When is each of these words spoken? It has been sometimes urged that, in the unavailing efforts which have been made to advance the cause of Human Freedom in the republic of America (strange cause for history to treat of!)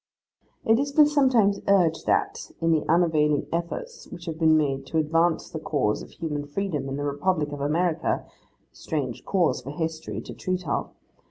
It 0.65 0.79
has 0.79 0.91
been 0.91 1.05
sometimes 1.05 1.59
urged 1.67 2.07
that, 2.07 2.49
in 2.59 2.71
the 2.71 2.87
unavailing 2.91 3.45
efforts 3.53 4.07
which 4.07 4.25
have 4.25 4.39
been 4.39 4.57
made 4.57 4.87
to 4.87 4.97
advance 4.97 5.47
the 5.51 5.59
cause 5.59 6.01
of 6.01 6.09
Human 6.13 6.47
Freedom 6.47 6.89
in 6.89 6.95
the 6.97 7.03
republic 7.05 7.51
of 7.51 7.61
America 7.61 8.25
(strange 8.71 9.23
cause 9.23 9.61
for 9.61 9.69
history 9.69 10.19
to 10.21 10.33
treat 10.33 10.67
of!) 10.67 10.89